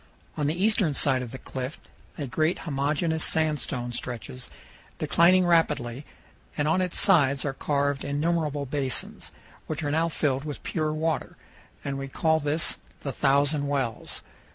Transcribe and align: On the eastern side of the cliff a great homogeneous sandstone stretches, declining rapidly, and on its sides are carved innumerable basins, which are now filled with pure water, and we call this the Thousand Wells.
On 0.35 0.47
the 0.47 0.59
eastern 0.59 0.95
side 0.95 1.21
of 1.21 1.29
the 1.29 1.37
cliff 1.37 1.79
a 2.17 2.25
great 2.25 2.57
homogeneous 2.65 3.23
sandstone 3.23 3.91
stretches, 3.93 4.49
declining 4.97 5.45
rapidly, 5.45 6.07
and 6.57 6.67
on 6.67 6.81
its 6.81 6.99
sides 6.99 7.45
are 7.45 7.53
carved 7.53 8.03
innumerable 8.03 8.65
basins, 8.65 9.31
which 9.67 9.83
are 9.83 9.91
now 9.91 10.09
filled 10.09 10.43
with 10.43 10.63
pure 10.63 10.91
water, 10.91 11.37
and 11.85 11.99
we 11.99 12.07
call 12.07 12.39
this 12.39 12.77
the 13.01 13.11
Thousand 13.13 13.67
Wells. 13.67 14.23